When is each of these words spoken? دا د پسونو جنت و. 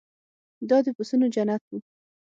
دا 0.69 0.77
د 0.85 0.87
پسونو 0.97 1.25
جنت 1.35 1.63
و. 1.69 1.71